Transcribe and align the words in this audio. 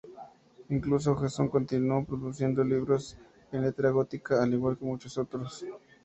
Incluso 0.69 1.15
Jenson 1.15 1.47
continuó 1.47 2.03
produciendo 2.03 2.63
libros 2.63 3.15
en 3.51 3.61
letra 3.61 3.91
gótica, 3.91 4.41
al 4.41 4.51
igual 4.51 4.75
que 4.75 4.85
muchos 4.85 5.15
otros. 5.19 5.63